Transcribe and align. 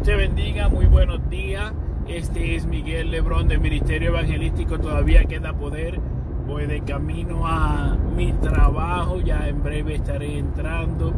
Dios 0.00 0.16
te 0.16 0.16
bendiga, 0.16 0.68
muy 0.68 0.86
buenos 0.86 1.28
días. 1.28 1.72
Este 2.08 2.56
es 2.56 2.64
Miguel 2.64 3.10
Lebrón 3.10 3.48
del 3.48 3.60
Ministerio 3.60 4.08
Evangelístico 4.08 4.78
Todavía 4.78 5.24
Queda 5.24 5.52
Poder. 5.52 6.00
Voy 6.46 6.66
de 6.66 6.80
camino 6.80 7.46
a 7.46 7.98
mi 8.16 8.32
trabajo, 8.32 9.20
ya 9.20 9.46
en 9.48 9.62
breve 9.62 9.96
estaré 9.96 10.38
entrando. 10.38 11.12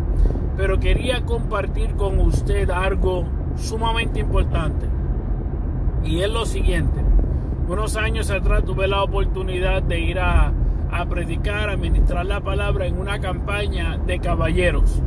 Pero 0.57 0.81
quería 0.81 1.25
compartir 1.25 1.95
con 1.95 2.19
usted 2.19 2.71
algo 2.71 3.25
sumamente 3.57 4.19
importante. 4.19 4.87
Y 6.05 6.21
es 6.21 6.31
lo 6.31 6.45
siguiente. 6.45 7.01
Unos 7.69 7.97
años 7.97 8.31
atrás 8.31 8.65
tuve 8.65 8.89
la 8.89 9.03
oportunidad 9.05 9.83
de 9.83 10.01
ir 10.01 10.19
a, 10.19 10.53
predicar, 11.09 11.71
a 11.71 11.77
ministrar 11.77 12.27
la 12.27 12.41
palabra 12.41 12.87
en 12.87 12.99
una 12.99 13.21
campaña 13.21 13.99
de 13.99 14.19
caballeros. 14.19 15.01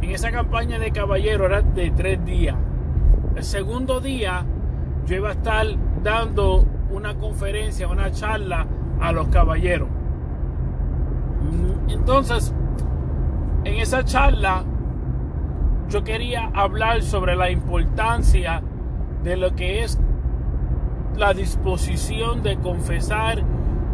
En 0.00 0.10
esa 0.10 0.30
campaña 0.30 0.78
de 0.78 0.90
caballeros 0.90 1.48
era 1.48 1.60
de 1.60 1.90
tres 1.90 2.24
días. 2.24 2.56
El 3.38 3.44
segundo 3.44 4.00
día 4.00 4.44
yo 5.06 5.14
iba 5.14 5.28
a 5.28 5.32
estar 5.32 5.64
dando 6.02 6.66
una 6.90 7.14
conferencia, 7.14 7.86
una 7.86 8.10
charla 8.10 8.66
a 9.00 9.12
los 9.12 9.28
caballeros. 9.28 9.88
Entonces, 11.88 12.52
en 13.62 13.74
esa 13.76 14.04
charla 14.04 14.64
yo 15.88 16.02
quería 16.02 16.50
hablar 16.52 17.02
sobre 17.02 17.36
la 17.36 17.48
importancia 17.48 18.60
de 19.22 19.36
lo 19.36 19.54
que 19.54 19.84
es 19.84 20.00
la 21.16 21.32
disposición 21.32 22.42
de 22.42 22.58
confesar 22.58 23.44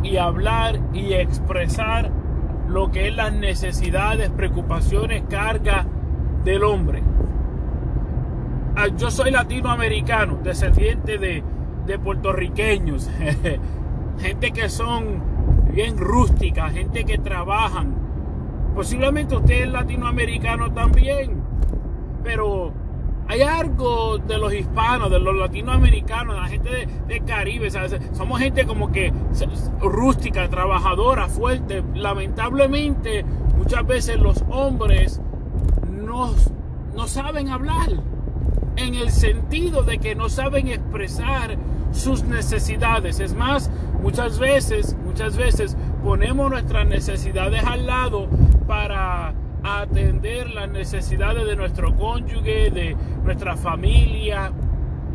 y 0.02 0.16
hablar 0.16 0.80
y 0.94 1.12
expresar 1.12 2.10
lo 2.66 2.90
que 2.90 3.08
es 3.08 3.14
las 3.14 3.34
necesidades, 3.34 4.30
preocupaciones, 4.30 5.22
cargas 5.28 5.84
del 6.44 6.64
hombre. 6.64 7.02
Ah, 8.76 8.88
yo 8.88 9.08
soy 9.08 9.30
latinoamericano, 9.30 10.40
descendiente 10.42 11.16
de, 11.16 11.44
de 11.86 11.98
puertorriqueños, 12.00 13.08
gente 14.18 14.50
que 14.50 14.68
son 14.68 15.22
bien 15.72 15.96
rústicas, 15.96 16.72
gente 16.72 17.04
que 17.04 17.18
trabajan. 17.18 17.94
Posiblemente 18.74 19.36
usted 19.36 19.62
es 19.62 19.68
latinoamericano 19.68 20.72
también, 20.72 21.40
pero 22.24 22.72
hay 23.28 23.42
algo 23.42 24.18
de 24.18 24.38
los 24.38 24.52
hispanos, 24.52 25.08
de 25.08 25.20
los 25.20 25.36
latinoamericanos, 25.36 26.34
de 26.34 26.40
la 26.40 26.48
gente 26.48 26.88
del 27.06 27.24
Caribe, 27.24 27.70
somos 27.70 28.40
gente 28.40 28.66
como 28.66 28.90
que 28.90 29.12
rústica, 29.80 30.48
trabajadora, 30.48 31.28
fuerte. 31.28 31.84
Lamentablemente, 31.94 33.24
muchas 33.56 33.86
veces 33.86 34.18
los 34.18 34.44
hombres 34.50 35.20
no, 35.92 36.34
no 36.96 37.06
saben 37.06 37.50
hablar 37.50 38.13
en 38.76 38.94
el 38.94 39.10
sentido 39.10 39.82
de 39.82 39.98
que 39.98 40.14
no 40.14 40.28
saben 40.28 40.68
expresar 40.68 41.56
sus 41.92 42.24
necesidades. 42.24 43.20
Es 43.20 43.34
más, 43.34 43.70
muchas 44.02 44.38
veces, 44.38 44.96
muchas 45.04 45.36
veces 45.36 45.76
ponemos 46.02 46.50
nuestras 46.50 46.86
necesidades 46.86 47.64
al 47.64 47.86
lado 47.86 48.28
para 48.66 49.34
atender 49.62 50.50
las 50.50 50.68
necesidades 50.68 51.46
de 51.46 51.56
nuestro 51.56 51.96
cónyuge, 51.96 52.70
de 52.70 52.96
nuestra 53.24 53.56
familia, 53.56 54.52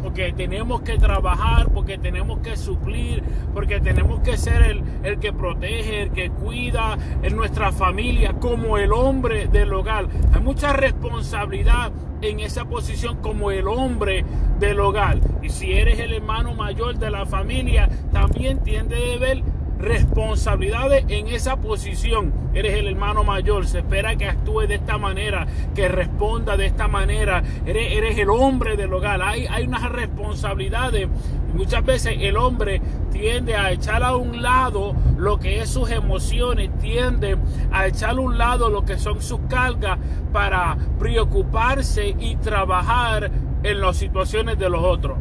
porque 0.02 0.34
tenemos 0.34 0.82
que 0.82 0.98
trabajar, 0.98 1.70
porque 1.74 1.98
tenemos 1.98 2.40
que 2.40 2.56
suplir, 2.58 3.24
porque 3.54 3.80
tenemos 3.80 4.22
que 4.22 4.38
ser 4.38 4.62
el, 4.64 4.84
el, 5.04 5.20
que 5.20 5.34
protege, 5.34 6.04
el 6.04 6.12
que 6.12 6.30
cuida 6.30 6.98
en 7.22 7.36
nuestra 7.36 7.72
familia, 7.72 8.34
como 8.34 8.78
el 8.78 8.92
hombre 8.92 9.48
del 9.48 9.74
hogar. 9.74 10.08
Hay 10.34 10.42
mucha 10.42 10.74
responsabilidad 10.74 11.92
en 12.22 12.40
esa 12.40 12.66
posición 12.66 13.18
como 13.18 13.52
el 13.52 13.68
hombre 13.68 14.26
del 14.60 14.80
hogar. 14.80 15.20
Y 15.42 15.50
si 15.50 15.74
eres 15.74 16.00
el 16.00 16.14
hermano 16.14 16.54
mayor 16.54 16.98
de 16.98 17.10
la 17.10 17.26
familia, 17.26 17.90
también 18.12 18.60
tiende 18.60 18.96
de 18.96 19.18
ver 19.18 19.44
responsabilidades 19.80 21.06
en 21.08 21.28
esa 21.30 21.58
posición. 21.58 22.34
Eres 22.54 22.76
el 22.76 22.88
hermano 22.88 23.24
mayor, 23.24 23.66
se 23.66 23.80
espera 23.80 24.16
que 24.16 24.28
actúe 24.28 24.68
de 24.68 24.76
esta 24.76 24.98
manera, 24.98 25.48
que 25.74 25.88
responda 25.88 26.58
de 26.58 26.66
esta 26.68 26.88
manera. 26.88 27.44
Eres, 27.66 27.94
eres 27.94 28.18
el 28.18 28.30
hombre 28.30 28.76
del 28.76 28.94
hogar. 28.94 29.22
Hay, 29.22 29.48
hay 29.48 29.66
unas 29.66 29.90
responsabilidades. 29.90 31.08
Muchas 31.54 31.84
veces 31.84 32.18
el 32.20 32.38
hombre 32.38 32.82
tiende 33.12 33.56
a 33.56 33.72
echar 33.72 34.04
a 34.04 34.16
un 34.16 34.42
lado 34.42 34.96
lo 35.18 35.40
que 35.40 35.62
es 35.62 35.70
sus 35.70 35.90
emociones, 35.90 36.70
tiende 36.80 37.38
a 37.72 37.88
echar 37.88 38.12
a 38.12 38.22
un 38.22 38.38
lado 38.38 38.70
lo 38.70 38.86
que 38.86 39.00
son 39.00 39.22
sus 39.22 39.40
cargas 39.50 39.98
para 40.32 40.78
preocuparse 41.00 42.16
y 42.20 42.36
trabajar 42.36 43.32
en 43.64 43.82
las 43.82 43.98
situaciones 43.98 44.60
de 44.60 44.70
los 44.70 44.84
otros. 44.84 45.18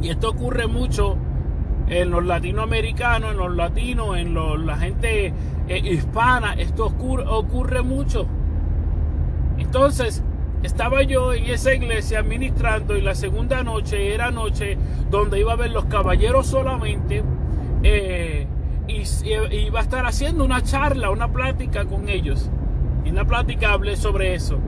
Y 0.00 0.10
esto 0.10 0.30
ocurre 0.30 0.66
mucho 0.66 1.16
en 1.88 2.10
los 2.10 2.24
latinoamericanos, 2.24 3.32
en 3.32 3.38
los 3.38 3.54
latinos, 3.54 4.16
en 4.16 4.34
la 4.66 4.76
gente 4.76 5.32
eh, 5.68 5.78
hispana, 5.78 6.54
esto 6.54 6.86
ocurre, 6.86 7.82
mucho. 7.82 8.26
Entonces, 9.58 10.22
estaba 10.62 11.02
yo 11.02 11.32
en 11.32 11.46
esa 11.46 11.74
iglesia 11.74 12.22
ministrando 12.22 12.96
y 12.96 13.00
la 13.00 13.14
segunda 13.14 13.62
noche 13.62 14.14
era 14.14 14.30
noche 14.30 14.76
donde 15.10 15.40
iba 15.40 15.52
a 15.52 15.56
ver 15.56 15.70
los 15.70 15.84
caballeros 15.86 16.46
solamente 16.46 17.22
eh, 17.82 18.46
y, 18.88 19.04
iba 19.54 19.80
a 19.80 19.82
estar 19.82 20.06
haciendo 20.06 20.44
una 20.44 20.62
charla, 20.62 21.10
una 21.10 21.28
plática 21.28 21.84
con 21.84 22.08
ellos. 22.08 22.50
En 23.04 23.14
la 23.14 23.24
plática 23.24 23.72
hablé 23.72 23.96
sobre 23.96 24.34
eso. 24.34 24.58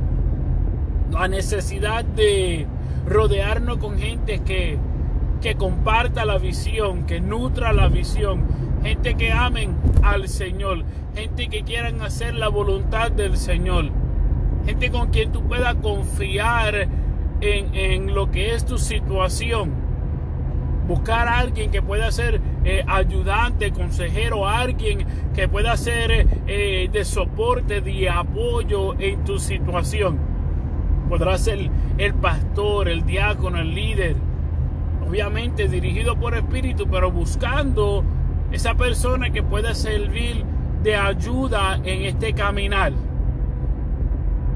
La 1.11 1.29
necesidad 1.29 2.05
de 2.05 2.67
rodearnos 3.07 3.79
con 3.79 3.99
gente 3.99 4.41
que 4.41 4.79
que 5.41 5.55
comparta 5.55 6.25
la 6.25 6.39
visión, 6.39 7.07
que 7.07 7.21
nutra 7.21 7.73
la 7.73 7.89
visión, 7.89 8.47
gente 8.83 9.15
que 9.15 9.33
amen 9.33 9.75
al 10.03 10.29
Señor, 10.29 10.85
gente 11.15 11.49
que 11.49 11.63
quieran 11.63 12.01
hacer 12.03 12.35
la 12.35 12.49
voluntad 12.49 13.11
del 13.11 13.37
Señor, 13.37 13.91
gente 14.67 14.91
con 14.91 15.09
quien 15.09 15.33
tú 15.33 15.43
puedas 15.43 15.75
confiar 15.77 16.89
en, 17.41 18.15
lo 18.15 18.31
que 18.31 18.55
es 18.55 18.67
tu 18.67 18.77
situación. 18.79 19.73
Buscar 20.87 21.29
a 21.29 21.39
alguien 21.39 21.71
que 21.71 21.81
pueda 21.81 22.11
ser 22.11 22.41
eh, 22.65 22.83
ayudante, 22.87 23.71
consejero, 23.71 24.49
alguien 24.49 25.07
que 25.35 25.49
pueda 25.49 25.77
ser 25.77 26.27
eh, 26.47 26.89
de 26.93 27.05
soporte, 27.05 27.81
de 27.81 28.11
apoyo 28.11 28.99
en 28.99 29.25
tu 29.25 29.39
situación. 29.39 30.19
Podrá 31.09 31.39
ser 31.39 31.71
el 31.97 32.15
pastor, 32.15 32.89
el 32.89 33.07
diácono, 33.07 33.61
el 33.61 33.75
líder, 33.75 34.17
obviamente 35.11 35.67
dirigido 35.67 36.15
por 36.15 36.37
espíritu, 36.37 36.87
pero 36.89 37.11
buscando 37.11 38.05
esa 38.53 38.77
persona 38.77 39.31
que 39.31 39.43
pueda 39.43 39.75
servir 39.75 40.45
de 40.85 40.95
ayuda 40.95 41.81
en 41.83 42.03
este 42.03 42.33
caminar. 42.33 42.93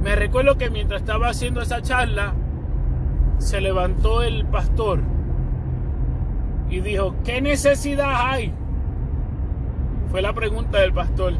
Me 0.00 0.14
recuerdo 0.14 0.56
que 0.56 0.70
mientras 0.70 1.00
estaba 1.00 1.28
haciendo 1.30 1.60
esa 1.60 1.82
charla, 1.82 2.34
se 3.38 3.60
levantó 3.60 4.22
el 4.22 4.46
pastor 4.46 5.00
y 6.70 6.80
dijo, 6.80 7.16
¿qué 7.24 7.40
necesidad 7.40 8.14
hay? 8.14 8.52
Fue 10.12 10.22
la 10.22 10.34
pregunta 10.34 10.78
del 10.78 10.92
pastor. 10.92 11.32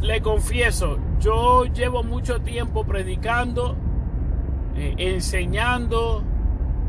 Le 0.00 0.22
confieso, 0.22 0.98
yo 1.20 1.66
llevo 1.66 2.02
mucho 2.02 2.40
tiempo 2.40 2.84
predicando, 2.84 3.76
eh, 4.76 4.94
enseñando, 4.96 6.24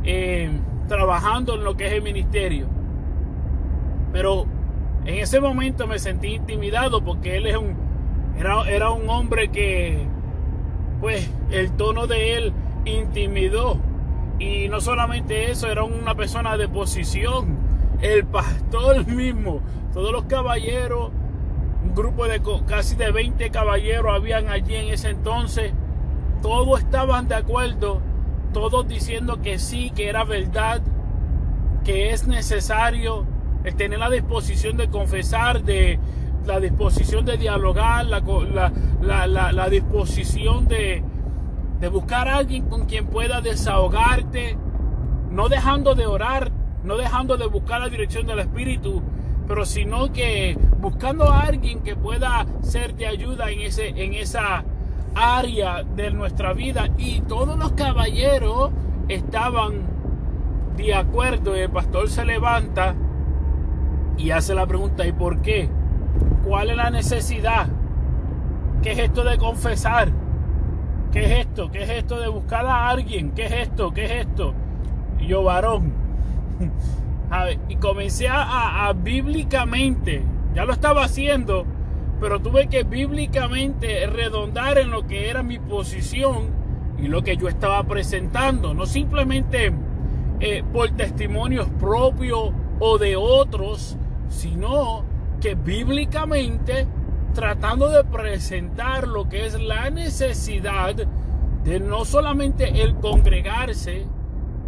eh, 0.06 0.50
trabajando 0.88 1.56
en 1.56 1.64
lo 1.64 1.76
que 1.76 1.88
es 1.88 1.94
el 1.94 2.02
ministerio. 2.02 2.68
Pero 4.12 4.46
en 5.06 5.16
ese 5.16 5.40
momento 5.40 5.88
me 5.88 6.00
sentí 6.00 6.36
intimidado 6.36 7.04
porque 7.04 7.38
él 7.38 7.48
es 7.48 7.58
un, 7.58 7.76
era, 8.38 8.70
era 8.70 8.92
un 8.92 9.10
hombre 9.10 9.50
que, 9.50 10.06
pues, 11.02 11.30
el 11.52 11.72
tono 11.74 12.08
de 12.08 12.38
él 12.38 12.54
intimidó. 12.86 13.80
Y 14.40 14.68
no 14.70 14.82
solamente 14.82 15.52
eso, 15.52 15.68
era 15.68 15.84
una 15.84 16.16
persona 16.16 16.58
de 16.58 16.68
posición. 16.68 17.58
El 18.02 18.26
pastor 18.26 19.06
mismo, 19.14 19.62
todos 19.94 20.12
los 20.12 20.24
caballeros, 20.26 21.12
un 21.84 21.94
grupo 21.94 22.28
de 22.28 22.42
casi 22.66 22.96
de 22.96 23.12
20 23.12 23.50
caballeros 23.50 24.14
habían 24.14 24.50
allí 24.50 24.76
en 24.76 24.94
ese 24.94 25.10
entonces. 25.10 25.74
Todos 26.42 26.80
estaban 26.80 27.28
de 27.28 27.36
acuerdo 27.36 28.02
todos 28.54 28.88
diciendo 28.88 29.42
que 29.42 29.60
sí, 29.60 29.92
que 29.94 30.08
era 30.08 30.24
verdad, 30.24 30.82
que 31.84 32.12
es 32.12 32.28
necesario 32.28 33.26
el 33.64 33.76
tener 33.76 34.00
la 34.00 34.10
disposición 34.10 34.78
de 34.78 34.88
confesar, 34.88 35.64
de 35.64 36.00
la 36.46 36.60
disposición 36.60 37.26
de 37.26 37.38
dialogar, 37.38 38.06
la, 38.06 39.28
la, 39.28 39.70
disposición 39.70 40.68
de, 40.68 41.04
de 41.80 41.88
buscar 41.90 42.28
a 42.28 42.38
alguien 42.38 42.70
con 42.70 42.86
quien 42.86 43.08
pueda 43.08 43.42
desahogarte, 43.42 44.58
no 45.30 45.50
dejando 45.50 45.96
de 45.96 46.06
orar, 46.06 46.52
no 46.84 46.98
dejando 46.98 47.38
de 47.38 47.48
buscar 47.48 47.82
la 47.82 47.90
dirección 47.90 48.28
del 48.28 48.40
Espíritu, 48.40 49.02
pero 49.48 49.66
sino 49.66 50.12
que 50.12 50.58
buscando 50.80 51.30
a 51.32 51.42
alguien 51.42 51.82
que 51.82 51.96
pueda 51.96 52.46
ser 52.62 52.94
de 52.96 53.08
ayuda 53.08 53.52
en, 53.52 53.62
ese, 53.62 53.90
en 53.90 54.14
esa 54.14 54.64
área 55.16 55.84
de 55.84 56.12
nuestra 56.12 56.54
vida 56.54 56.90
y 56.98 57.22
todos 57.22 57.58
los 57.58 57.74
caballeros 57.74 58.72
estaban 59.08 59.82
de 60.78 60.94
acuerdo. 60.94 61.56
El 61.56 61.70
pastor 61.70 62.10
se 62.10 62.26
levanta 62.26 62.96
y 64.18 64.32
hace 64.32 64.56
la 64.56 64.66
pregunta, 64.66 65.06
¿y 65.06 65.12
por 65.12 65.42
qué? 65.42 65.70
¿Cuál 66.46 66.72
es 66.72 66.78
la 66.78 66.90
necesidad? 66.90 67.68
¿Qué 68.82 68.92
es 68.92 69.00
esto 69.00 69.24
de 69.24 69.38
confesar? 69.38 70.12
¿Qué 71.12 71.26
es 71.26 71.46
esto? 71.46 71.72
¿Qué 71.72 71.84
es 71.84 71.90
esto 71.90 72.20
de 72.20 72.28
buscar 72.28 72.66
a 72.66 72.90
alguien? 72.90 73.32
¿Qué 73.32 73.46
es 73.46 73.52
esto? 73.52 73.92
¿Qué 73.92 74.06
es 74.06 74.12
esto? 74.28 74.54
Y 75.20 75.28
yo, 75.28 75.44
varón. 75.44 75.94
y 77.70 77.76
comencé 77.78 78.28
a 78.30 78.94
bíblicamente, 78.96 80.24
ya 80.54 80.66
lo 80.66 80.74
estaba 80.74 81.04
haciendo, 81.04 81.66
pero 82.24 82.40
tuve 82.40 82.70
que 82.70 82.84
bíblicamente 82.84 84.08
redondar 84.08 84.78
en 84.78 84.92
lo 84.92 85.06
que 85.06 85.30
era 85.30 85.44
mi 85.44 85.60
posición 85.60 86.52
y 86.98 87.10
lo 87.10 87.22
que 87.22 87.36
yo 87.36 87.50
estaba 87.50 87.84
presentando, 87.84 88.74
no 88.74 88.86
simplemente 88.86 89.74
eh, 90.40 90.64
por 90.72 90.90
testimonios 90.92 91.68
propios 91.78 92.52
o 92.80 92.98
de 92.98 93.18
otros, 93.18 93.98
sino 94.30 95.04
que 95.42 95.56
bíblicamente 95.56 96.88
tratando 97.34 97.90
de 97.90 98.06
presentar 98.06 99.06
lo 99.06 99.28
que 99.28 99.46
es 99.46 99.62
la 99.62 99.90
necesidad 99.90 100.96
de 100.96 101.80
no 101.82 102.06
solamente 102.06 102.84
el 102.84 102.96
congregarse 102.96 104.08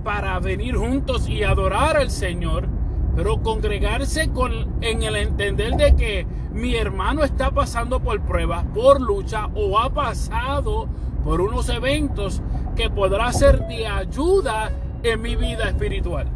para 0.04 0.42
venir 0.42 0.76
juntos 0.76 1.30
y 1.30 1.44
adorar 1.44 1.96
al 1.96 2.12
Señor, 2.12 2.68
pero 3.16 3.42
congregarse 3.42 4.30
con, 4.32 4.52
en 4.82 5.04
el 5.04 5.16
entender 5.16 5.78
de 5.78 5.96
que 5.96 6.28
mi 6.56 6.74
hermano 6.78 7.26
está 7.26 7.52
pasando 7.52 8.00
por 8.00 8.22
pruebas, 8.22 8.64
por 8.74 9.02
lucha 9.02 9.48
o 9.56 9.78
ha 9.78 9.94
pasado 9.94 10.88
por 11.24 11.42
unos 11.42 11.68
eventos 11.68 12.42
que 12.78 12.90
podrá 12.90 13.34
ser 13.34 13.68
de 13.68 13.86
ayuda 13.86 14.72
en 15.04 15.22
mi 15.22 15.36
vida 15.36 15.68
espiritual. 15.68 16.28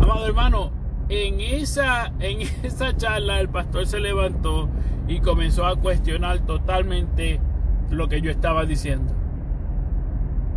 Amado 0.00 0.26
hermano, 0.26 0.72
en 1.08 1.40
esa, 1.40 2.12
en 2.18 2.40
esa 2.64 2.96
charla 2.96 3.40
el 3.40 3.48
pastor 3.48 3.86
se 3.86 4.00
levantó 4.00 4.68
y 5.06 5.20
comenzó 5.20 5.64
a 5.64 5.76
cuestionar 5.76 6.40
totalmente 6.40 7.40
lo 7.90 8.08
que 8.08 8.20
yo 8.20 8.30
estaba 8.32 8.64
diciendo. 8.66 9.14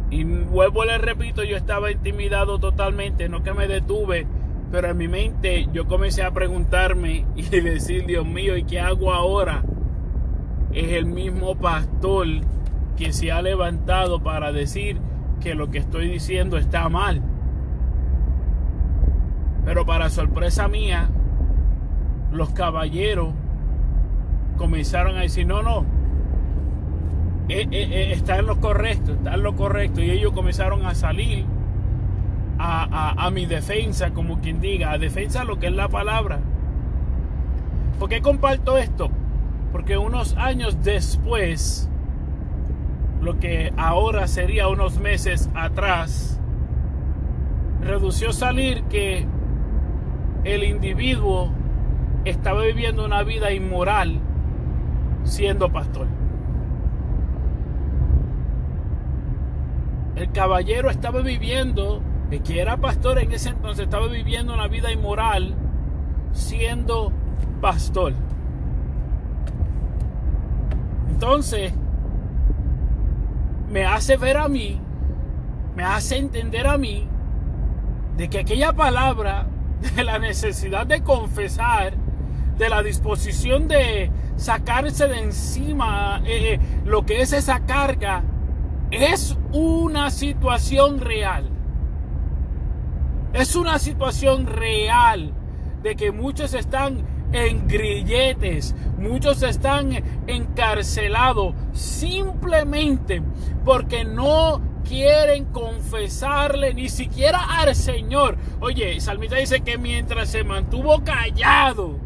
Y 0.10 0.24
vuelvo, 0.24 0.86
le 0.86 0.98
repito, 0.98 1.44
yo 1.44 1.56
estaba 1.56 1.92
intimidado 1.92 2.58
totalmente, 2.58 3.30
no 3.30 3.44
que 3.44 3.54
me 3.54 3.68
detuve 3.68 4.26
pero 4.72 4.90
en 4.90 4.98
mi 4.98 5.08
mente 5.08 5.68
yo 5.74 5.86
comencé 5.86 6.24
a 6.24 6.32
preguntarme 6.32 7.26
y 7.36 7.44
decir, 7.62 8.06
Dios 8.06 8.26
mío, 8.26 8.56
¿y 8.56 8.64
qué 8.64 8.80
hago 8.80 9.14
ahora? 9.14 9.64
Es 10.72 10.94
el 10.94 11.06
mismo 11.06 11.56
pastor 11.56 12.28
que 12.96 13.12
se 13.12 13.32
ha 13.32 13.42
levantado 13.42 14.24
para 14.24 14.52
decir 14.52 14.98
que 15.42 15.56
lo 15.56 15.70
que 15.70 15.80
estoy 15.80 16.08
diciendo 16.08 16.58
está 16.58 16.88
mal. 16.88 17.22
Pero 19.66 19.86
para 19.86 20.10
sorpresa 20.10 20.68
mía, 20.68 21.10
los 22.32 22.52
caballeros 22.52 23.34
comenzaron 24.58 25.18
a 25.18 25.22
decir, 25.22 25.46
no, 25.46 25.62
no, 25.62 25.86
eh, 27.50 27.68
eh, 27.70 27.90
eh, 27.92 28.14
está 28.14 28.38
en 28.38 28.46
lo 28.46 28.60
correcto, 28.62 29.14
está 29.14 29.34
en 29.34 29.44
lo 29.44 29.56
correcto. 29.56 30.02
Y 30.02 30.10
ellos 30.10 30.32
comenzaron 30.32 30.86
a 30.86 30.96
salir 30.96 31.46
a, 32.64 33.30
mi 33.32 33.46
defensa, 33.46 34.12
como 34.12 34.40
quien 34.40 34.62
diga, 34.62 34.92
a 34.92 34.98
defensa 34.98 35.44
lo 35.44 35.58
que 35.58 35.68
es 35.68 35.74
la 35.74 35.88
palabra. 35.88 36.40
¿Por 38.00 38.10
qué 38.10 38.22
comparto 38.22 38.78
esto? 38.78 39.10
Porque 39.72 39.98
unos 39.98 40.36
años 40.38 40.84
después, 40.84 41.90
lo 43.22 43.40
que 43.40 43.74
ahora 43.78 44.28
sería 44.28 44.68
unos 44.68 45.00
meses 45.00 45.50
atrás, 45.56 46.40
redució 47.82 48.32
salir 48.32 48.84
que 48.84 49.26
el 50.44 50.64
individuo 50.64 51.52
estaba 52.26 52.62
viviendo 52.62 53.06
una 53.06 53.24
vida 53.24 53.52
inmoral 53.54 54.20
siendo 55.24 55.72
pastor. 55.72 56.08
El 60.16 60.32
caballero 60.32 60.92
estaba 60.92 61.22
viviendo 61.22 62.04
que 62.40 62.62
era 62.62 62.78
pastor 62.78 63.20
en 63.20 63.32
ese 63.32 63.50
entonces 63.50 63.84
estaba 63.84 64.08
viviendo 64.08 64.54
una 64.54 64.68
vida 64.68 64.92
inmoral 64.92 65.54
siendo 66.32 67.12
pastor. 67.60 68.14
Entonces, 71.10 71.74
me 73.70 73.86
hace 73.86 74.18
ver 74.18 74.38
a 74.38 74.48
mí, 74.48 74.80
me 75.76 75.84
hace 75.84 76.18
entender 76.18 76.68
a 76.68 76.78
mí 76.78 77.08
de 78.18 78.30
que 78.30 78.40
aquella 78.40 78.74
palabra 78.74 79.46
de 79.96 80.04
la 80.04 80.18
necesidad 80.18 80.88
de 80.88 81.04
confesar, 81.04 81.94
de 82.58 82.70
la 82.70 82.82
disposición 82.82 83.68
de 83.68 84.12
sacarse 84.36 85.08
de 85.08 85.20
encima 85.20 86.22
eh, 86.26 86.54
eh, 86.54 86.60
lo 86.86 87.06
que 87.06 87.22
es 87.22 87.34
esa 87.34 87.62
carga, 87.62 88.24
es 88.90 89.38
una 89.52 90.10
situación 90.10 91.00
real. 91.00 91.51
Es 93.34 93.56
una 93.56 93.80
situación 93.80 94.46
real 94.46 95.32
de 95.84 95.96
que 95.96 96.12
muchos 96.12 96.54
están 96.54 97.06
en 97.32 97.66
grilletes, 97.68 98.76
muchos 98.98 99.42
están 99.42 100.04
encarcelados 100.28 101.56
simplemente 101.72 103.22
porque 103.64 104.04
no 104.04 104.62
quieren 104.84 105.46
confesarle 105.46 106.74
ni 106.74 106.90
siquiera 106.90 107.62
al 107.62 107.74
Señor. 107.74 108.38
Oye, 108.60 109.00
Salmita 109.00 109.38
dice 109.38 109.62
que 109.62 109.78
mientras 109.78 110.30
se 110.30 110.44
mantuvo 110.44 111.02
callado, 111.04 111.98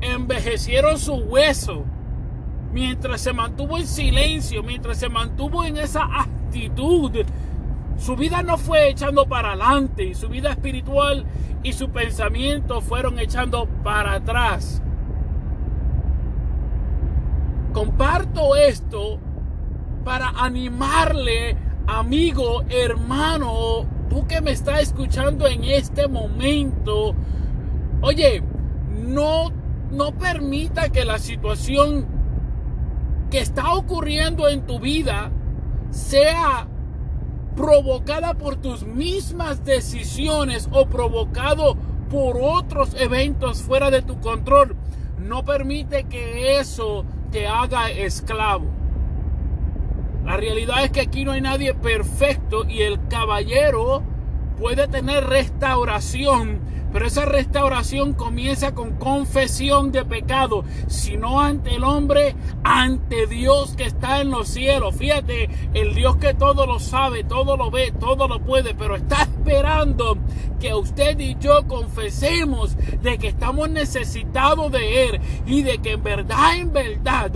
envejecieron 0.00 0.98
su 0.98 1.14
hueso. 1.14 1.84
Mientras 2.72 3.22
se 3.22 3.32
mantuvo 3.32 3.78
en 3.78 3.86
silencio, 3.86 4.62
mientras 4.62 4.98
se 4.98 5.08
mantuvo 5.08 5.64
en 5.64 5.78
esa 5.78 6.04
actitud 6.04 7.10
su 7.96 8.16
vida 8.16 8.42
no 8.42 8.58
fue 8.58 8.90
echando 8.90 9.26
para 9.26 9.52
adelante 9.52 10.14
su 10.14 10.28
vida 10.28 10.50
espiritual 10.50 11.24
y 11.62 11.72
su 11.72 11.90
pensamiento 11.90 12.80
fueron 12.80 13.18
echando 13.18 13.66
para 13.82 14.14
atrás. 14.14 14.82
Comparto 17.72 18.56
esto 18.56 19.18
para 20.04 20.28
animarle, 20.28 21.56
amigo, 21.86 22.62
hermano, 22.68 23.86
tú 24.08 24.26
que 24.26 24.40
me 24.40 24.52
estás 24.52 24.82
escuchando 24.82 25.46
en 25.46 25.64
este 25.64 26.06
momento. 26.06 27.14
Oye, 28.02 28.42
no, 28.94 29.50
no 29.90 30.12
permita 30.12 30.90
que 30.90 31.04
la 31.04 31.18
situación 31.18 32.06
que 33.30 33.40
está 33.40 33.74
ocurriendo 33.74 34.48
en 34.48 34.64
tu 34.66 34.78
vida 34.78 35.32
sea 35.90 36.68
provocada 37.56 38.34
por 38.34 38.56
tus 38.56 38.86
mismas 38.86 39.64
decisiones 39.64 40.68
o 40.70 40.86
provocado 40.86 41.76
por 42.10 42.36
otros 42.40 42.94
eventos 43.00 43.62
fuera 43.62 43.90
de 43.90 44.02
tu 44.02 44.20
control, 44.20 44.76
no 45.18 45.44
permite 45.44 46.04
que 46.04 46.60
eso 46.60 47.04
te 47.32 47.46
haga 47.46 47.90
esclavo. 47.90 48.66
La 50.24 50.36
realidad 50.36 50.84
es 50.84 50.90
que 50.90 51.00
aquí 51.00 51.24
no 51.24 51.32
hay 51.32 51.40
nadie 51.40 51.72
perfecto 51.72 52.64
y 52.68 52.82
el 52.82 53.08
caballero 53.08 54.02
puede 54.58 54.86
tener 54.88 55.24
restauración 55.24 56.60
pero 56.92 57.06
esa 57.06 57.24
restauración 57.24 58.14
comienza 58.14 58.74
con 58.74 58.96
confesión 58.96 59.92
de 59.92 60.04
pecado, 60.04 60.64
sino 60.86 61.40
ante 61.40 61.74
el 61.74 61.84
hombre, 61.84 62.34
ante 62.64 63.26
Dios 63.26 63.74
que 63.76 63.84
está 63.84 64.20
en 64.20 64.30
los 64.30 64.48
cielos. 64.48 64.96
Fíjate, 64.96 65.48
el 65.74 65.94
Dios 65.94 66.16
que 66.16 66.34
todo 66.34 66.66
lo 66.66 66.78
sabe, 66.78 67.24
todo 67.24 67.56
lo 67.56 67.70
ve, 67.70 67.92
todo 67.98 68.28
lo 68.28 68.40
puede, 68.40 68.74
pero 68.74 68.96
está 68.96 69.22
esperando 69.22 70.16
que 70.60 70.74
usted 70.74 71.18
y 71.18 71.36
yo 71.38 71.66
confesemos 71.66 72.76
de 73.02 73.18
que 73.18 73.28
estamos 73.28 73.68
necesitados 73.68 74.72
de 74.72 75.08
Él 75.08 75.20
y 75.46 75.62
de 75.62 75.78
que 75.78 75.92
en 75.92 76.02
verdad, 76.02 76.56
en 76.56 76.72
verdad, 76.72 77.30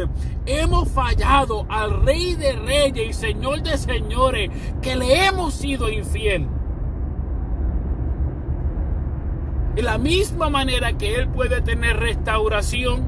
hemos 0.46 0.88
fallado 0.88 1.66
al 1.68 2.02
Rey 2.02 2.34
de 2.34 2.52
Reyes 2.52 3.10
y 3.10 3.12
Señor 3.12 3.62
de 3.62 3.76
Señores, 3.76 4.50
que 4.82 4.96
le 4.96 5.26
hemos 5.26 5.54
sido 5.54 5.90
infiel. 5.90 6.48
De 9.80 9.86
la 9.86 9.96
misma 9.96 10.50
manera 10.50 10.92
que 10.92 11.14
Él 11.14 11.26
puede 11.28 11.62
tener 11.62 11.96
restauración, 11.96 13.02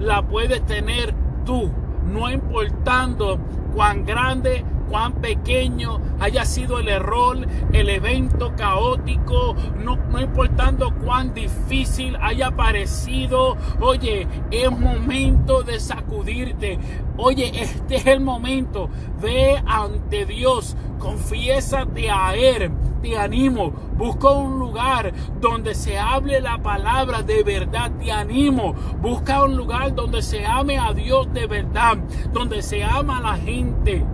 la 0.00 0.22
puedes 0.22 0.64
tener 0.64 1.14
tú, 1.44 1.70
no 2.10 2.30
importando 2.30 3.38
cuán 3.74 4.06
grande, 4.06 4.64
cuán 4.88 5.12
pequeño 5.20 6.00
haya 6.18 6.46
sido 6.46 6.78
el 6.78 6.88
error, 6.88 7.46
el 7.74 7.90
evento 7.90 8.54
caótico, 8.56 9.54
no, 9.76 9.96
no 9.96 10.18
importando 10.22 10.94
cuán 11.04 11.34
difícil 11.34 12.16
haya 12.22 12.50
parecido, 12.50 13.58
oye, 13.78 14.26
es 14.50 14.70
momento 14.70 15.62
de 15.62 15.80
sacudirte. 15.80 16.78
Oye, 17.18 17.52
este 17.60 17.96
es 17.96 18.06
el 18.06 18.20
momento. 18.20 18.88
Ve 19.20 19.62
ante 19.66 20.24
Dios, 20.24 20.78
confiésate 20.98 22.10
a 22.10 22.34
Él. 22.34 22.70
Te 23.02 23.16
animo, 23.16 23.72
busca 23.96 24.30
un 24.30 24.58
lugar 24.58 25.12
donde 25.40 25.74
se 25.74 25.98
hable 25.98 26.40
la 26.40 26.58
palabra 26.58 27.22
de 27.22 27.42
verdad. 27.42 27.90
Te 27.98 28.12
animo, 28.12 28.74
busca 29.00 29.42
un 29.42 29.56
lugar 29.56 29.94
donde 29.94 30.20
se 30.20 30.44
ame 30.44 30.78
a 30.78 30.92
Dios 30.92 31.32
de 31.32 31.46
verdad, 31.46 31.96
donde 32.32 32.60
se 32.60 32.84
ama 32.84 33.18
a 33.18 33.20
la 33.22 33.36
gente. 33.36 34.04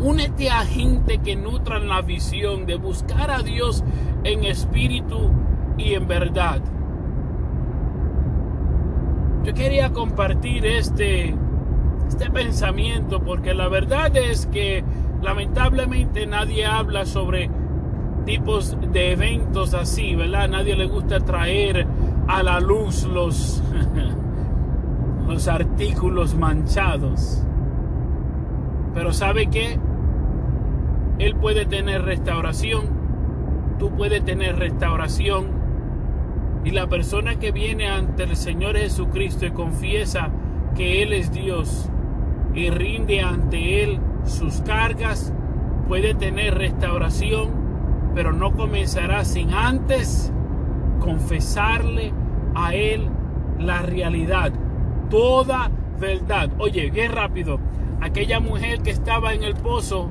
Únete 0.00 0.48
a 0.48 0.64
gente 0.64 1.18
que 1.18 1.34
nutran 1.34 1.88
la 1.88 2.02
visión 2.02 2.66
de 2.66 2.76
buscar 2.76 3.32
a 3.32 3.42
Dios 3.42 3.82
en 4.22 4.44
espíritu 4.44 5.32
y 5.76 5.94
en 5.94 6.06
verdad. 6.06 6.60
Yo 9.42 9.54
quería 9.54 9.92
compartir 9.92 10.66
este, 10.66 11.34
este 12.06 12.30
pensamiento 12.30 13.20
porque 13.22 13.54
la 13.54 13.68
verdad 13.68 14.16
es 14.16 14.46
que 14.46 14.84
lamentablemente 15.22 16.26
nadie 16.26 16.66
habla 16.66 17.04
sobre 17.04 17.50
tipos 18.24 18.76
de 18.92 19.12
eventos 19.12 19.74
así, 19.74 20.14
¿verdad? 20.14 20.48
Nadie 20.48 20.76
le 20.76 20.86
gusta 20.86 21.20
traer 21.20 21.86
a 22.26 22.42
la 22.42 22.60
luz 22.60 23.04
los, 23.04 23.62
los 25.26 25.48
artículos 25.48 26.34
manchados. 26.34 27.42
Pero 28.94 29.12
¿sabe 29.12 29.46
qué? 29.46 29.78
Él 31.18 31.34
puede 31.36 31.66
tener 31.66 32.02
restauración, 32.02 32.86
tú 33.78 33.90
puedes 33.96 34.24
tener 34.24 34.56
restauración 34.56 35.46
y 36.64 36.70
la 36.70 36.86
persona 36.86 37.36
que 37.36 37.50
viene 37.50 37.88
ante 37.88 38.24
el 38.24 38.36
Señor 38.36 38.76
Jesucristo 38.76 39.46
y 39.46 39.50
confiesa 39.50 40.30
que 40.76 41.02
Él 41.02 41.12
es 41.12 41.32
Dios 41.32 41.88
y 42.54 42.70
rinde 42.70 43.20
ante 43.20 43.84
Él 43.84 44.00
sus 44.24 44.60
cargas, 44.62 45.32
puede 45.86 46.14
tener 46.14 46.54
restauración, 46.54 47.50
pero 48.14 48.32
no 48.32 48.52
comenzará 48.54 49.24
sin 49.24 49.52
antes 49.52 50.32
confesarle 51.00 52.12
a 52.54 52.74
Él 52.74 53.08
la 53.58 53.82
realidad, 53.82 54.52
toda 55.10 55.70
verdad. 55.98 56.50
Oye, 56.58 56.90
bien 56.90 57.12
rápido, 57.12 57.58
aquella 58.00 58.40
mujer 58.40 58.82
que 58.82 58.90
estaba 58.90 59.32
en 59.34 59.42
el 59.42 59.54
pozo, 59.54 60.10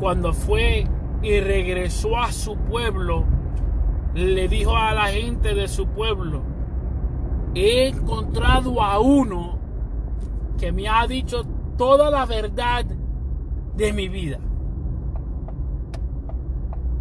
cuando 0.00 0.32
fue 0.32 0.86
y 1.22 1.40
regresó 1.40 2.16
a 2.16 2.32
su 2.32 2.56
pueblo, 2.56 3.24
le 4.14 4.48
dijo 4.48 4.76
a 4.76 4.92
la 4.94 5.08
gente 5.08 5.54
de 5.54 5.68
su 5.68 5.86
pueblo, 5.88 6.42
he 7.54 7.88
encontrado 7.88 8.82
a 8.82 8.98
uno 9.00 9.58
que 10.58 10.72
me 10.72 10.88
ha 10.88 11.06
dicho 11.06 11.44
toda 11.76 12.10
la 12.10 12.26
verdad 12.26 12.84
de 13.78 13.92
mi 13.92 14.08
vida. 14.08 14.38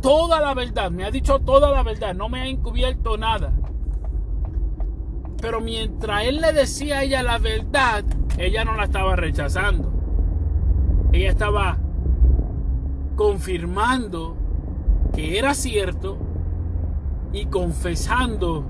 Toda 0.01 0.39
la 0.39 0.53
verdad, 0.53 0.91
me 0.91 1.03
ha 1.03 1.11
dicho 1.11 1.39
toda 1.39 1.71
la 1.71 1.81
verdad, 1.81 2.13
no 2.13 2.29
me 2.29 2.41
ha 2.41 2.47
encubierto 2.47 3.17
nada. 3.17 3.51
Pero 5.41 5.59
mientras 5.59 6.23
él 6.25 6.39
le 6.39 6.53
decía 6.53 6.99
a 6.99 7.03
ella 7.03 7.23
la 7.23 7.39
verdad, 7.39 8.05
ella 8.37 8.63
no 8.63 8.75
la 8.75 8.83
estaba 8.83 9.15
rechazando. 9.15 9.91
Ella 11.11 11.29
estaba 11.29 11.77
confirmando 13.15 14.35
que 15.15 15.39
era 15.39 15.55
cierto 15.55 16.19
y 17.33 17.47
confesando 17.47 18.65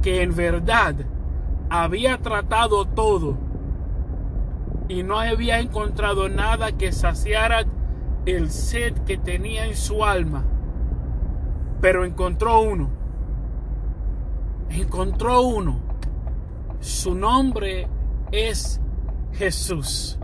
que 0.00 0.22
en 0.22 0.34
verdad 0.34 0.94
había 1.68 2.16
tratado 2.18 2.86
todo 2.86 3.51
y 4.92 5.02
no 5.02 5.18
había 5.18 5.58
encontrado 5.58 6.28
nada 6.28 6.72
que 6.72 6.92
saciara 6.92 7.64
el 8.26 8.50
sed 8.50 8.94
que 9.06 9.16
tenía 9.16 9.66
en 9.66 9.76
su 9.76 10.04
alma, 10.04 10.44
pero 11.80 12.04
encontró 12.04 12.60
uno. 12.60 12.90
Encontró 14.68 15.42
uno. 15.42 15.80
Su 16.80 17.14
nombre 17.14 17.88
es 18.30 18.80
Jesús. 19.32 20.18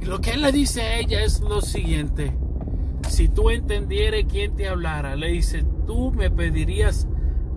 Y 0.00 0.06
lo 0.06 0.20
que 0.20 0.32
él 0.32 0.42
le 0.42 0.52
dice 0.52 0.82
a 0.82 0.98
ella 0.98 1.22
es 1.22 1.40
lo 1.40 1.60
siguiente 1.60 2.36
si 3.08 3.28
tú 3.28 3.50
entendieres 3.50 4.26
quién 4.30 4.54
te 4.54 4.68
hablara, 4.68 5.16
le 5.16 5.28
dice, 5.28 5.64
tú 5.86 6.12
me 6.12 6.30
pedirías 6.30 7.08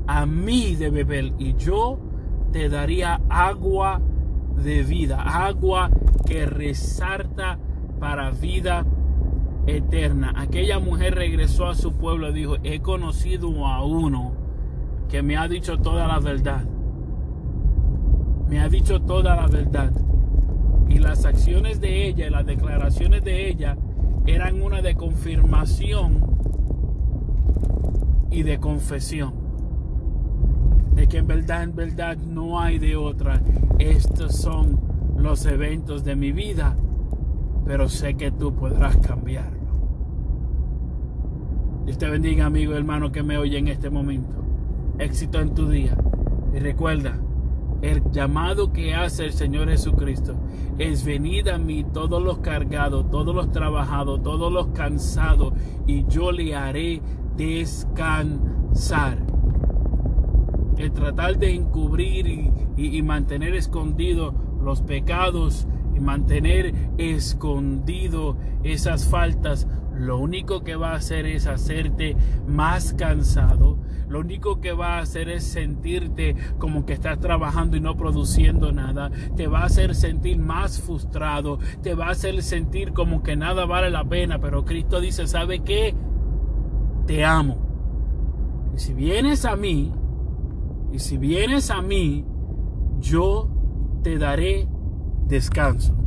a 0.07 0.25
mí 0.25 0.75
de 0.75 0.89
beber 0.89 1.33
y 1.37 1.55
yo 1.55 1.99
te 2.51 2.69
daría 2.69 3.21
agua 3.29 4.01
de 4.55 4.83
vida, 4.83 5.21
agua 5.21 5.89
que 6.25 6.45
resalta 6.45 7.57
para 7.99 8.31
vida 8.31 8.85
eterna. 9.67 10.33
Aquella 10.35 10.79
mujer 10.79 11.15
regresó 11.15 11.67
a 11.67 11.75
su 11.75 11.93
pueblo 11.93 12.29
y 12.29 12.33
dijo, 12.33 12.55
he 12.63 12.79
conocido 12.81 13.67
a 13.67 13.83
uno 13.83 14.33
que 15.09 15.21
me 15.21 15.37
ha 15.37 15.47
dicho 15.47 15.77
toda 15.79 16.07
la 16.07 16.19
verdad. 16.19 16.65
Me 18.47 18.59
ha 18.59 18.69
dicho 18.69 19.01
toda 19.01 19.35
la 19.35 19.47
verdad. 19.47 19.91
Y 20.89 20.99
las 20.99 21.25
acciones 21.25 21.79
de 21.79 22.07
ella 22.07 22.27
y 22.27 22.29
las 22.29 22.45
declaraciones 22.45 23.23
de 23.23 23.49
ella 23.49 23.77
eran 24.25 24.61
una 24.61 24.81
de 24.81 24.95
confirmación 24.95 26.31
y 28.29 28.43
de 28.43 28.59
confesión. 28.59 29.40
De 31.01 31.07
que 31.07 31.17
en 31.17 31.25
verdad, 31.25 31.63
en 31.63 31.75
verdad 31.75 32.15
no 32.15 32.59
hay 32.59 32.77
de 32.77 32.95
otra. 32.95 33.41
Estos 33.79 34.35
son 34.35 34.79
los 35.17 35.47
eventos 35.47 36.03
de 36.03 36.15
mi 36.15 36.31
vida, 36.31 36.77
pero 37.65 37.89
sé 37.89 38.13
que 38.13 38.29
tú 38.29 38.53
podrás 38.53 38.97
cambiarlo. 38.97 39.57
Dios 41.85 41.97
te 41.97 42.07
bendiga, 42.07 42.45
amigo 42.45 42.75
hermano 42.75 43.11
que 43.11 43.23
me 43.23 43.39
oye 43.39 43.57
en 43.57 43.67
este 43.67 43.89
momento. 43.89 44.35
Éxito 44.99 45.39
en 45.39 45.55
tu 45.55 45.69
día. 45.69 45.97
Y 46.53 46.59
recuerda, 46.59 47.17
el 47.81 48.03
llamado 48.11 48.71
que 48.71 48.93
hace 48.93 49.25
el 49.25 49.33
Señor 49.33 49.69
Jesucristo 49.69 50.35
es 50.77 51.03
venid 51.03 51.47
a 51.47 51.57
mí 51.57 51.83
todos 51.83 52.21
los 52.21 52.37
cargados, 52.41 53.09
todos 53.09 53.33
los 53.33 53.51
trabajados, 53.51 54.21
todos 54.21 54.53
los 54.53 54.67
cansados, 54.67 55.51
y 55.87 56.05
yo 56.05 56.31
le 56.31 56.55
haré 56.55 57.01
descansar. 57.35 59.30
El 60.81 60.93
tratar 60.93 61.37
de 61.37 61.53
encubrir 61.53 62.25
y, 62.75 63.01
mantener 63.03 63.53
escondido 63.53 64.33
los 64.63 64.81
pecados 64.81 65.67
y 65.95 65.99
mantener 65.99 66.73
escondido 66.97 68.35
esas 68.63 69.07
faltas, 69.07 69.67
lo 69.95 70.17
único 70.17 70.63
que 70.63 70.75
va 70.75 70.93
a 70.93 70.95
hacer 70.95 71.27
es 71.27 71.45
hacerte 71.45 72.17
más 72.47 72.95
cansado, 72.95 73.77
lo 74.09 74.21
único 74.21 74.59
que 74.59 74.71
va 74.71 74.97
a 74.97 75.01
hacer 75.01 75.29
es 75.29 75.43
sentirte 75.43 76.35
como 76.57 76.83
que 76.83 76.93
estás 76.93 77.19
trabajando 77.19 77.77
y 77.77 77.79
no 77.79 77.95
produciendo 77.95 78.71
nada. 78.71 79.11
Te 79.35 79.45
va 79.45 79.59
a 79.59 79.65
hacer 79.65 79.93
sentir 79.93 80.39
más 80.39 80.81
frustrado. 80.81 81.59
Te 81.83 81.93
va 81.93 82.07
a 82.07 82.11
hacer 82.11 82.41
sentir 82.41 82.91
como 82.91 83.21
que 83.21 83.35
nada 83.35 83.65
vale 83.65 83.91
la 83.91 84.03
pena. 84.03 84.39
Pero 84.39 84.65
Cristo 84.65 84.99
dice, 84.99 85.27
¿sabe 85.27 85.59
qué? 85.59 85.93
Te 87.05 87.23
amo. 87.23 87.59
Y 88.75 88.79
si 88.79 88.93
vienes 88.93 89.45
a 89.45 89.55
mí, 89.55 89.93
y 90.91 90.99
si 90.99 91.17
vienes 91.17 91.71
a 91.71 91.81
mí, 91.81 92.25
yo 92.99 93.49
te 94.03 94.17
daré 94.17 94.67
descanso. 95.27 96.00